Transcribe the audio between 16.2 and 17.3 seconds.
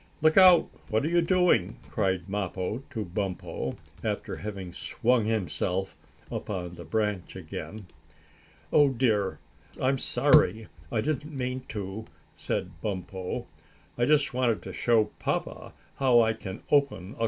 can open a cocoanut."